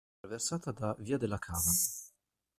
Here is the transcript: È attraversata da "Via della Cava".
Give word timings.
È 0.03 0.09
attraversata 0.17 0.71
da 0.71 0.95
"Via 0.97 1.19
della 1.19 1.37
Cava". 1.37 1.71